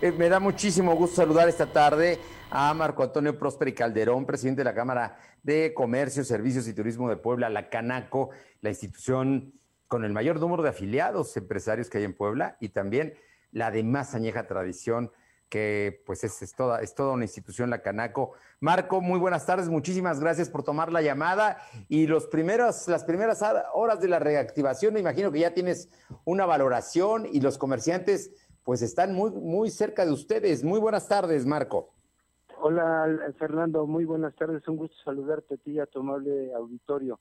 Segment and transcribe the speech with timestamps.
[0.00, 2.20] Eh, me da muchísimo gusto saludar esta tarde
[2.52, 7.16] a Marco Antonio Prósperi Calderón, presidente de la Cámara de Comercio, Servicios y Turismo de
[7.16, 8.30] Puebla, la Canaco,
[8.60, 9.54] la institución
[9.88, 13.14] con el mayor número de afiliados empresarios que hay en Puebla y también
[13.50, 15.10] la de más añeja tradición
[15.48, 18.34] que pues es, toda, es toda una institución, la Canaco.
[18.60, 21.58] Marco, muy buenas tardes, muchísimas gracias por tomar la llamada
[21.88, 23.42] y los primeros, las primeras
[23.74, 25.88] horas de la reactivación, me imagino que ya tienes
[26.24, 28.30] una valoración y los comerciantes
[28.68, 30.62] pues están muy, muy cerca de ustedes.
[30.62, 31.88] Muy buenas tardes, Marco.
[32.60, 34.68] Hola, Fernando, muy buenas tardes.
[34.68, 37.18] Un gusto saludarte a ti y a tu amable auditorio.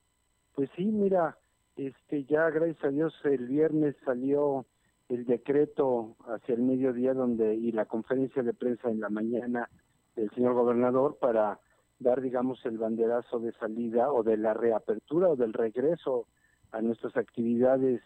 [0.53, 1.37] Pues sí, mira,
[1.77, 4.65] este ya gracias a Dios el viernes salió
[5.07, 9.69] el decreto hacia el mediodía donde y la conferencia de prensa en la mañana
[10.17, 11.61] del señor gobernador para
[11.99, 16.27] dar digamos el banderazo de salida o de la reapertura o del regreso
[16.73, 18.01] a nuestras actividades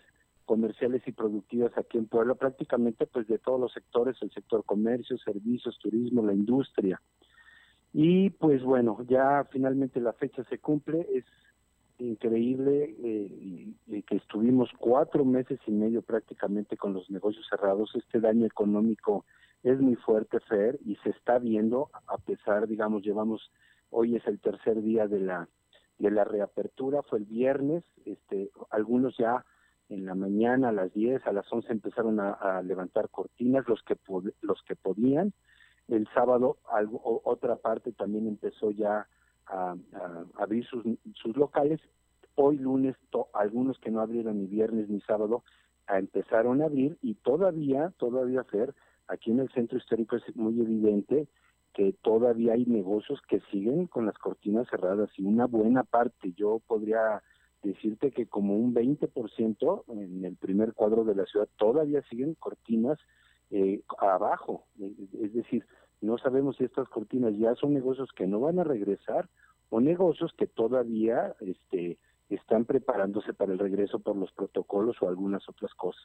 [0.45, 5.17] comerciales y productivas aquí en Puebla, prácticamente pues de todos los sectores, el sector comercio,
[5.17, 7.01] servicios, turismo, la industria.
[7.93, 11.25] Y pues bueno, ya finalmente la fecha se cumple, es
[11.99, 13.73] increíble eh,
[14.07, 19.25] que estuvimos cuatro meses y medio prácticamente con los negocios cerrados, este daño económico
[19.63, 23.51] es muy fuerte, Fer, y se está viendo, a pesar, digamos, llevamos,
[23.91, 25.47] hoy es el tercer día de la
[26.01, 29.45] de la reapertura, fue el viernes, este, algunos ya
[29.91, 33.97] en la mañana a las 10, a las 11 empezaron a, levantar cortinas los que
[34.41, 35.33] los que podían.
[35.87, 36.57] El sábado
[37.23, 39.07] otra parte también empezó ya
[39.47, 39.75] a,
[40.37, 40.83] abrir sus,
[41.15, 41.81] sus locales.
[42.35, 42.95] Hoy lunes
[43.33, 45.43] algunos que no abrieron ni viernes ni sábado
[45.89, 48.73] empezaron a abrir y todavía, todavía Fer,
[49.07, 51.27] aquí en el centro histórico es muy evidente
[51.73, 56.61] que todavía hay negocios que siguen con las cortinas cerradas y una buena parte, yo
[56.65, 57.21] podría
[57.63, 62.99] decirte que como un 20% en el primer cuadro de la ciudad todavía siguen cortinas
[63.51, 64.65] eh, abajo.
[64.79, 65.65] Es decir,
[66.01, 69.29] no sabemos si estas cortinas ya son negocios que no van a regresar
[69.69, 71.97] o negocios que todavía este,
[72.29, 76.03] están preparándose para el regreso por los protocolos o algunas otras cosas.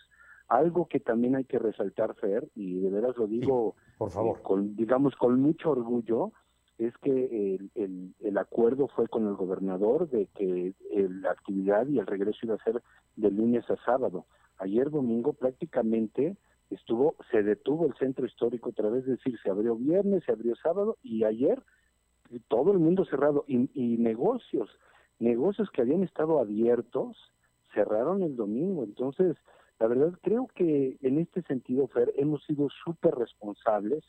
[0.48, 4.42] Algo que también hay que resaltar, Fer, y de veras lo digo, por favor, eh,
[4.42, 6.32] con, digamos con mucho orgullo,
[6.78, 12.06] es que el, el, acuerdo fue con el gobernador de que la actividad y el
[12.06, 12.82] regreso iba a ser
[13.16, 14.26] de lunes a sábado.
[14.58, 16.36] Ayer domingo prácticamente
[16.70, 20.54] estuvo, se detuvo el centro histórico otra vez, es decir, se abrió viernes, se abrió
[20.56, 21.62] sábado y ayer
[22.48, 24.68] todo el mundo cerrado y, y negocios,
[25.18, 27.16] negocios que habían estado abiertos
[27.72, 28.84] cerraron el domingo.
[28.84, 29.36] Entonces,
[29.78, 34.04] la verdad creo que en este sentido, Fer, hemos sido súper responsables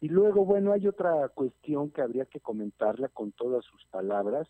[0.00, 4.48] y luego, bueno, hay otra cuestión que habría que comentarla con todas sus palabras,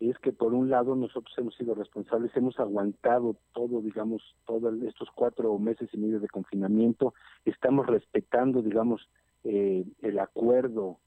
[0.00, 5.08] es que por un lado nosotros hemos sido responsables, hemos aguantado todo, digamos, todos estos
[5.14, 7.14] cuatro meses y medio de confinamiento,
[7.46, 9.08] estamos respetando, digamos,
[9.44, 10.98] eh, el acuerdo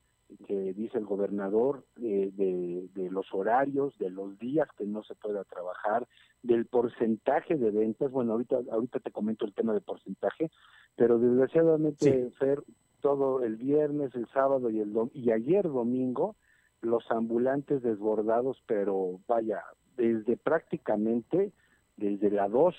[0.47, 5.15] que dice el gobernador eh, de, de, los horarios, de los días que no se
[5.15, 6.07] pueda trabajar,
[6.43, 8.11] del porcentaje de ventas.
[8.11, 10.51] Bueno, ahorita ahorita te comento el tema de porcentaje,
[10.95, 12.63] pero desgraciadamente, Fer,
[13.09, 16.35] todo el viernes, el sábado y el y ayer domingo
[16.81, 19.63] los ambulantes desbordados, pero vaya,
[19.97, 21.51] desde prácticamente
[21.97, 22.75] desde la 2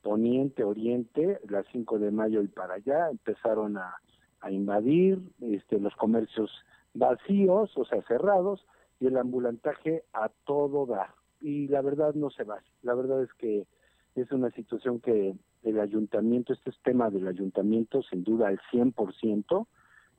[0.00, 3.96] poniente oriente, la 5 de mayo y para allá empezaron a,
[4.40, 6.50] a invadir este los comercios
[6.94, 8.64] vacíos, o sea, cerrados
[8.98, 11.10] y el ambulantaje a todo dar.
[11.42, 12.62] Y la verdad no se va.
[12.82, 13.66] La verdad es que
[14.14, 19.66] es una situación que el ayuntamiento, este es tema del ayuntamiento sin duda al 100%,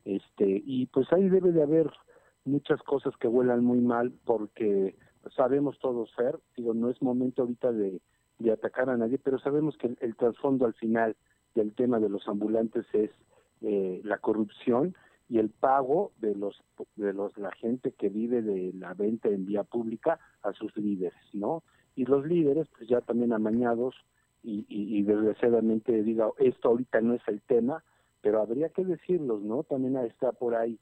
[0.05, 1.89] este, y pues ahí debe de haber
[2.45, 4.95] muchas cosas que vuelan muy mal porque
[5.35, 8.01] sabemos todos ser, digo, no es momento ahorita de,
[8.39, 11.15] de atacar a nadie, pero sabemos que el, trasfondo al final
[11.55, 13.11] del tema de los ambulantes es
[13.61, 14.95] eh, la corrupción
[15.29, 16.61] y el pago de los
[16.95, 21.13] de los la gente que vive de la venta en vía pública a sus líderes,
[21.33, 21.63] ¿no?
[21.95, 23.95] Y los líderes pues ya también amañados
[24.43, 27.83] y, y, desgraciadamente diga, esto ahorita no es el tema,
[28.21, 29.63] pero habría que decirlos, ¿no?
[29.63, 30.79] También está por ahí,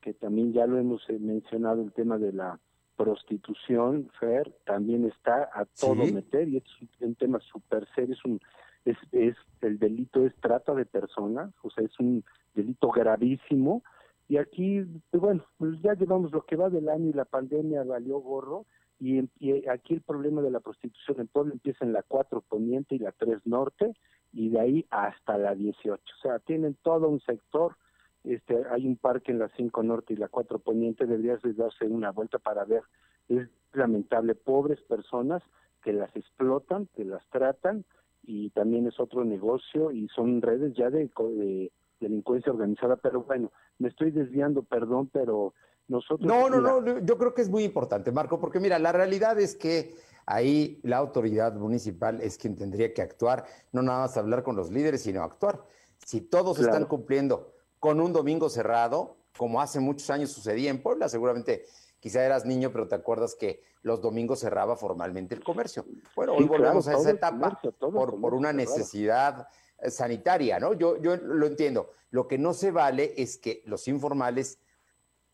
[0.00, 2.58] que también ya lo hemos eh, mencionado, el tema de la
[2.96, 6.64] prostitución, Fer, también está a todo meter y es
[7.00, 8.40] un, tema súper serio, es un
[8.84, 12.24] es, es el delito es trata de personas, o sea, es un
[12.54, 13.82] delito gravísimo
[14.28, 17.84] y aquí, pues bueno, pues ya llevamos lo que va del año y la pandemia
[17.84, 18.64] valió gorro
[18.98, 22.98] y, aquí el problema de la prostitución en Puebla empieza en la 4 Poniente y
[22.98, 23.94] la 3 Norte
[24.32, 25.94] y de ahí hasta la 18.
[25.94, 27.76] O sea, tienen todo un sector.
[28.24, 32.10] Este, hay un parque en la 5 Norte y la 4 Poniente, deberías darse una
[32.10, 32.82] vuelta para ver.
[33.28, 35.42] Es lamentable, pobres personas
[35.82, 37.84] que las explotan, que las tratan
[38.22, 43.52] y también es otro negocio y son redes ya de, de delincuencia organizada, pero bueno,
[43.78, 45.54] me estoy desviando, perdón, pero
[45.88, 46.26] nosotros...
[46.26, 49.56] No, no, no, yo creo que es muy importante, Marco, porque mira, la realidad es
[49.56, 49.94] que
[50.26, 54.70] ahí la autoridad municipal es quien tendría que actuar, no nada más hablar con los
[54.70, 55.62] líderes, sino actuar.
[56.04, 61.08] Si todos están cumpliendo con un domingo cerrado, como hace muchos años sucedía en Puebla,
[61.08, 61.66] seguramente
[62.00, 65.84] quizá eras niño, pero te acuerdas que los domingos cerraba formalmente el comercio.
[66.14, 69.48] Bueno, hoy volvemos a esa etapa por, por, una necesidad
[69.78, 70.74] eh, sanitaria, ¿no?
[70.74, 71.90] Yo, yo lo entiendo.
[72.10, 74.58] Lo que no se vale es que los informales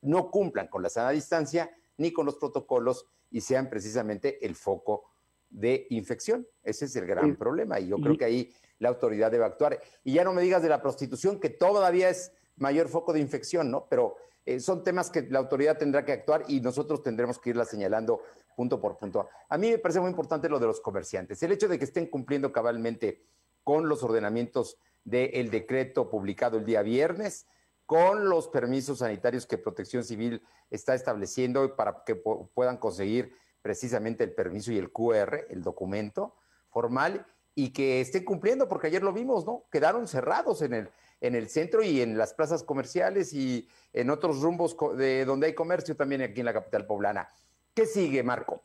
[0.02, 5.04] no cumplan con la sana distancia ni con los protocolos y sean precisamente el foco
[5.48, 6.46] de infección.
[6.62, 9.80] Ese es el gran problema y yo creo que ahí la autoridad debe actuar.
[10.04, 13.70] Y ya no me digas de la prostitución, que todavía es mayor foco de infección,
[13.70, 13.86] ¿no?
[13.88, 17.64] Pero eh, son temas que la autoridad tendrá que actuar y nosotros tendremos que irla
[17.64, 18.22] señalando
[18.56, 19.28] punto por punto.
[19.48, 21.42] A mí me parece muy importante lo de los comerciantes.
[21.42, 23.24] El hecho de que estén cumpliendo cabalmente
[23.62, 27.46] con los ordenamientos del decreto publicado el día viernes,
[27.86, 34.34] con los permisos sanitarios que Protección Civil está estableciendo para que puedan conseguir precisamente el
[34.34, 36.34] permiso y el QR, el documento
[36.68, 39.64] formal, y que estén cumpliendo, porque ayer lo vimos, ¿no?
[39.70, 40.90] Quedaron cerrados en el,
[41.20, 45.54] en el centro y en las plazas comerciales y en otros rumbos de donde hay
[45.54, 47.28] comercio también aquí en la capital poblana.
[47.74, 48.62] ¿Qué sigue, Marco?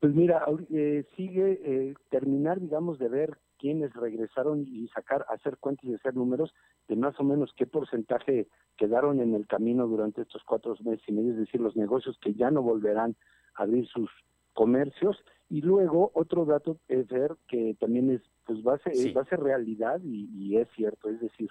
[0.00, 5.84] Pues mira, eh, sigue eh, terminar, digamos, de ver quiénes regresaron y sacar, hacer cuentas
[5.84, 6.52] y hacer números
[6.88, 11.12] de más o menos qué porcentaje quedaron en el camino durante estos cuatro meses y
[11.12, 13.16] medio, es decir, los negocios que ya no volverán
[13.54, 14.10] a abrir sus
[14.52, 15.16] comercios.
[15.48, 19.26] Y luego otro dato es ver que también es, pues va a ser, va a
[19.26, 21.48] ser realidad y, es cierto, es decir,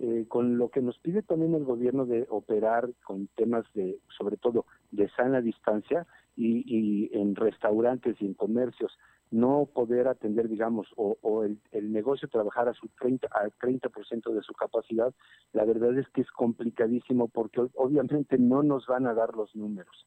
[0.00, 4.36] eh, con lo que nos pide también el gobierno de operar con temas de, sobre
[4.36, 6.06] todo, de sana distancia
[6.36, 8.92] y, y en restaurantes y en comercios
[9.30, 14.52] no poder atender, digamos, o, el, negocio trabajar a su 30, al 30% de su
[14.54, 15.12] capacidad,
[15.52, 20.06] la verdad es que es complicadísimo porque obviamente no nos van a dar los números.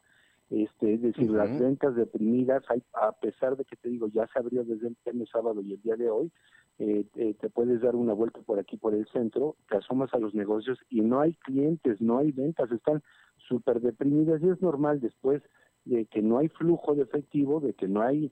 [0.54, 4.38] Este, es decir, las ventas deprimidas, hay, a pesar de que te digo, ya se
[4.38, 6.32] abrió desde el viernes sábado y el día de hoy,
[6.78, 10.36] eh, te puedes dar una vuelta por aquí, por el centro, te asomas a los
[10.36, 13.02] negocios y no hay clientes, no hay ventas, están
[13.48, 15.42] súper deprimidas y es normal después
[15.86, 18.32] de que no hay flujo de efectivo, de que no hay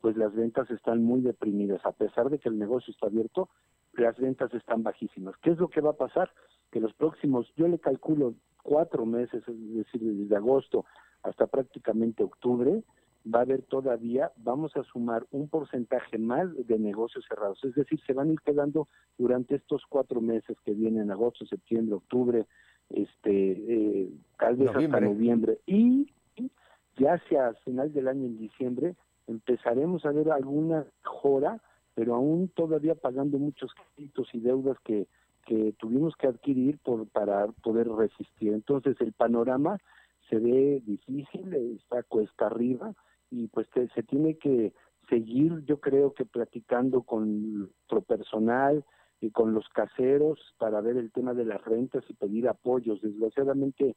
[0.00, 1.80] pues las ventas están muy deprimidas.
[1.84, 3.48] A pesar de que el negocio está abierto,
[3.94, 5.34] las ventas están bajísimas.
[5.42, 6.30] ¿Qué es lo que va a pasar?
[6.70, 10.84] Que los próximos, yo le calculo cuatro meses, es decir, desde agosto
[11.22, 12.82] hasta prácticamente octubre,
[13.32, 17.62] va a haber todavía, vamos a sumar un porcentaje más de negocios cerrados.
[17.64, 21.94] Es decir, se van a ir quedando durante estos cuatro meses que vienen, agosto, septiembre,
[21.94, 22.46] octubre,
[22.90, 25.58] este, eh, tal vez hasta noviembre.
[25.66, 26.12] Y
[26.96, 28.96] ya hacia final del año, en diciembre,
[29.26, 31.60] empezaremos a ver alguna mejora,
[31.94, 35.06] pero aún todavía pagando muchos créditos y deudas que,
[35.46, 38.52] que tuvimos que adquirir por, para poder resistir.
[38.52, 39.78] Entonces el panorama
[40.28, 42.94] se ve difícil, está cuesta arriba
[43.30, 44.72] y pues se tiene que
[45.08, 48.84] seguir, yo creo que platicando con nuestro personal
[49.20, 53.00] y con los caseros para ver el tema de las rentas y pedir apoyos.
[53.00, 53.96] Desgraciadamente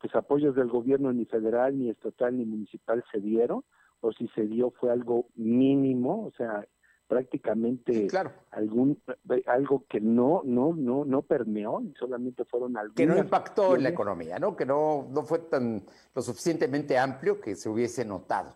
[0.00, 3.64] pues apoyos del gobierno ni federal, ni estatal, ni municipal se dieron,
[4.00, 6.66] o si se dio fue algo mínimo, o sea,
[7.06, 8.08] prácticamente
[8.50, 9.00] algún
[9.46, 13.84] algo que no no no no permeó y solamente fueron algunos que no impactó en
[13.84, 15.82] la economía no que no no fue tan
[16.14, 18.54] lo suficientemente amplio que se hubiese notado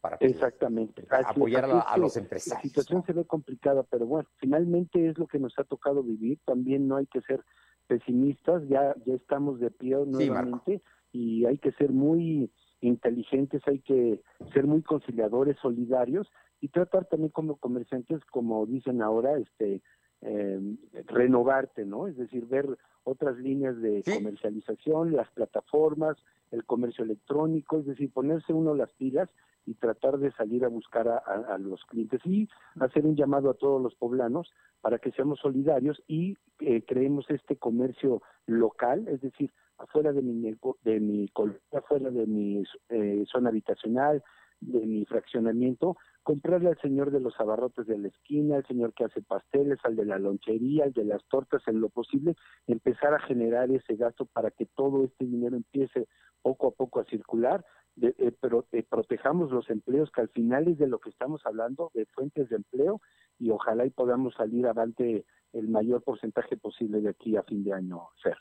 [0.00, 5.18] para exactamente apoyar a, los empresarios la situación se ve complicada pero bueno finalmente es
[5.18, 7.44] lo que nos ha tocado vivir también no hay que ser
[7.90, 10.80] pesimistas, ya, ya estamos de pie nuevamente
[11.12, 12.48] y hay que ser muy
[12.80, 14.20] inteligentes, hay que
[14.52, 19.82] ser muy conciliadores, solidarios y tratar también como comerciantes, como dicen ahora, este
[20.22, 20.60] eh,
[21.06, 22.06] renovarte, ¿no?
[22.06, 22.66] Es decir, ver
[23.04, 26.16] otras líneas de comercialización, las plataformas,
[26.50, 29.28] el comercio electrónico, es decir, ponerse uno las pilas
[29.66, 32.48] y tratar de salir a buscar a, los clientes y
[32.80, 34.50] hacer un llamado a todos los poblanos
[34.80, 40.56] para que seamos solidarios y eh, creemos este comercio local, es decir, afuera de mi,
[40.84, 41.30] de mi
[41.72, 44.22] afuera de mi eh, zona habitacional,
[44.60, 49.04] de mi fraccionamiento, comprarle al señor de los abarrotes de la esquina, al señor que
[49.04, 52.36] hace pasteles, al de la lonchería, al de las tortas, en lo posible,
[52.66, 56.08] empezar a generar ese gasto para que todo este dinero empiece
[56.42, 57.64] poco a poco a circular,
[58.00, 61.90] eh, pero eh, protejamos los empleos, que al final es de lo que estamos hablando,
[61.94, 63.00] de fuentes de empleo,
[63.38, 67.72] y ojalá y podamos salir adelante el mayor porcentaje posible de aquí a fin de
[67.72, 68.36] año, Ser.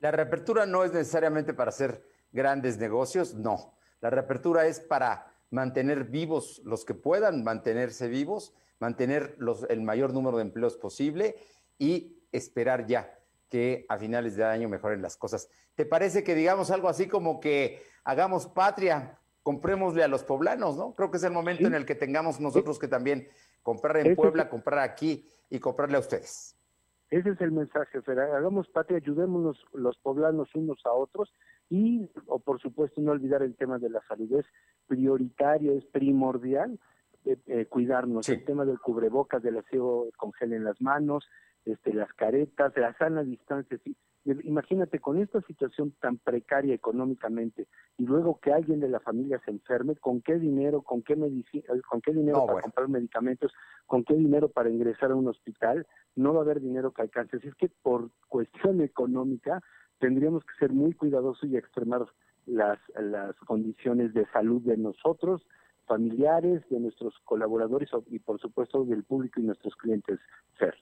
[0.00, 2.02] La reapertura no es necesariamente para hacer
[2.32, 3.74] grandes negocios, no.
[4.02, 10.12] La reapertura es para mantener vivos los que puedan mantenerse vivos, mantener los, el mayor
[10.12, 11.36] número de empleos posible
[11.78, 13.16] y esperar ya
[13.48, 15.48] que a finales de año mejoren las cosas.
[15.76, 20.94] ¿Te parece que digamos algo así como que hagamos patria, comprémosle a los poblanos, ¿no?
[20.94, 23.28] Creo que es el momento en el que tengamos nosotros que también
[23.62, 26.56] comprar en Puebla, comprar aquí y comprarle a ustedes.
[27.10, 28.18] Ese es el mensaje, Fer.
[28.18, 31.32] Hagamos patria, ayudémonos los poblanos unos a otros
[31.72, 34.30] y, o por supuesto, no olvidar el tema de la salud.
[34.38, 34.44] Es
[34.86, 36.78] prioritario, es primordial
[37.24, 38.28] eh, eh, cuidarnos.
[38.28, 41.26] El tema del cubrebocas, del aseo con gel en las manos,
[41.64, 43.78] este, las caretas, la sana distancia.
[43.82, 43.96] Sí.
[44.24, 49.50] Imagínate con esta situación tan precaria económicamente y luego que alguien de la familia se
[49.50, 53.50] enferme, ¿con qué dinero, con qué medicina, con qué dinero para comprar medicamentos,
[53.86, 55.86] con qué dinero para ingresar a un hospital?
[56.14, 57.38] No va a haber dinero que alcance.
[57.38, 59.60] Así es que por cuestión económica
[60.02, 62.04] tendríamos que ser muy cuidadosos y extremar
[62.46, 62.80] las,
[63.46, 65.46] condiciones de salud de nosotros,
[65.86, 70.18] familiares, de nuestros colaboradores y por supuesto del público y nuestros clientes,
[70.58, 70.74] ser.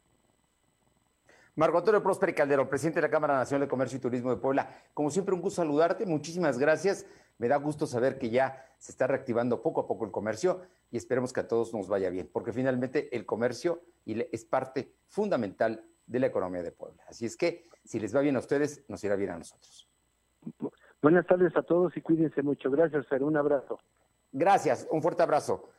[1.55, 4.71] Marco Antonio Próspero Calderón, presidente de la Cámara Nacional de Comercio y Turismo de Puebla.
[4.95, 6.07] Como siempre, un gusto saludarte.
[6.07, 7.05] Muchísimas gracias.
[7.37, 10.97] Me da gusto saber que ya se está reactivando poco a poco el comercio y
[10.97, 16.19] esperemos que a todos nos vaya bien, porque finalmente el comercio es parte fundamental de
[16.19, 17.05] la economía de Puebla.
[17.09, 19.89] Así es que si les va bien a ustedes, nos irá bien a nosotros.
[21.01, 22.69] Buenas tardes a todos y cuídense mucho.
[22.71, 23.23] Gracias, Fer.
[23.23, 23.79] Un abrazo.
[24.33, 24.89] Gracias.
[24.91, 25.71] Un fuerte abrazo.